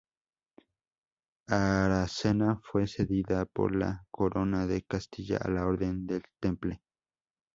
Aracena 1.47 2.59
fue 2.63 2.87
cedida 2.87 3.45
por 3.45 3.75
la 3.75 4.03
Corona 4.09 4.65
de 4.65 4.81
Castilla 4.81 5.37
a 5.39 5.47
la 5.51 5.67
Orden 5.67 6.07
del 6.07 6.23
Temple. 6.39 6.81